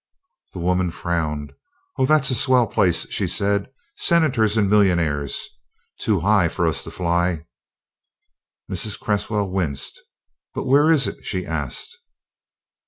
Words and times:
The 0.53 0.59
woman 0.59 0.89
frowned. 0.89 1.53
"Oh, 1.99 2.07
that's 2.07 2.31
a 2.31 2.33
swell 2.33 2.65
place," 2.65 3.05
she 3.11 3.27
said. 3.27 3.69
"Senators 3.97 4.57
and 4.57 4.67
millionaires. 4.67 5.47
Too 5.99 6.21
high 6.21 6.47
for 6.49 6.65
us 6.65 6.83
to 6.85 6.89
fly." 6.89 7.45
Mrs. 8.67 8.99
Cresswell 8.99 9.51
winced. 9.51 10.01
"But 10.55 10.65
where 10.65 10.89
is 10.89 11.07
it?" 11.07 11.23
she 11.23 11.45
asked. 11.45 11.99